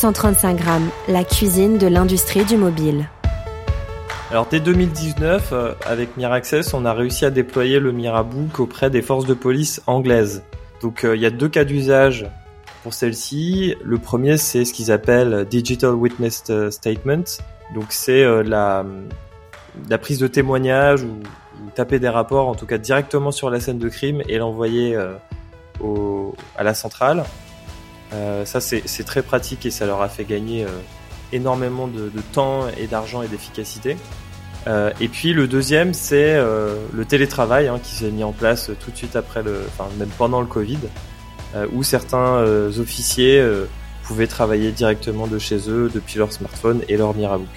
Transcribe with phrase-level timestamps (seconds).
[0.00, 3.06] 135 grammes, la cuisine de l'industrie du mobile.
[4.30, 9.02] Alors dès 2019, euh, avec Miraccess, on a réussi à déployer le Mirabook auprès des
[9.02, 10.42] forces de police anglaises.
[10.80, 12.26] Donc euh, il y a deux cas d'usage
[12.82, 13.74] pour celle-ci.
[13.84, 17.24] Le premier, c'est ce qu'ils appellent Digital Witness Statement.
[17.74, 18.86] Donc c'est euh, la,
[19.98, 21.18] prise de témoignage ou,
[21.74, 26.64] taper des rapports, en tout cas directement sur la scène de crime et l'envoyer à
[26.64, 27.24] la centrale.
[28.44, 30.66] Ça c'est très pratique et ça leur a fait gagner
[31.32, 33.96] énormément de, de temps et d'argent et d'efficacité.
[34.66, 38.70] Euh, et puis le deuxième, c'est euh, le télétravail hein, qui s'est mis en place
[38.84, 40.78] tout de suite après le, enfin même pendant le Covid,
[41.54, 43.64] euh, où certains euh, officiers euh,
[44.02, 47.48] pouvaient travailler directement de chez eux depuis leur smartphone et leur Mirabook.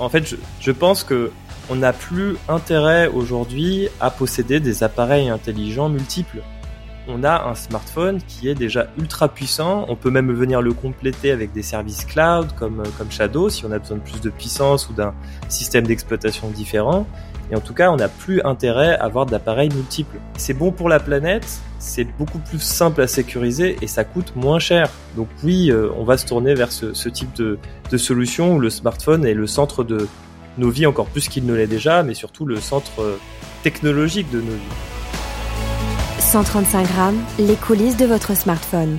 [0.00, 1.30] en fait, je, je pense que
[1.68, 6.42] on n'a plus intérêt aujourd'hui à posséder des appareils intelligents multiples
[7.08, 9.86] on a un smartphone qui est déjà ultra puissant.
[9.88, 13.72] On peut même venir le compléter avec des services cloud comme, comme Shadow si on
[13.72, 15.14] a besoin de plus de puissance ou d'un
[15.48, 17.06] système d'exploitation différent.
[17.50, 20.18] Et en tout cas, on n'a plus intérêt à avoir d'appareils multiples.
[20.36, 24.58] C'est bon pour la planète, c'est beaucoup plus simple à sécuriser et ça coûte moins
[24.58, 24.90] cher.
[25.14, 27.58] Donc oui, euh, on va se tourner vers ce, type de,
[27.90, 30.08] de solution où le smartphone est le centre de
[30.58, 33.18] nos vies encore plus qu'il ne l'est déjà, mais surtout le centre euh,
[33.62, 34.85] technologique de nos vies.
[36.26, 38.98] 135 grammes, les coulisses de votre smartphone.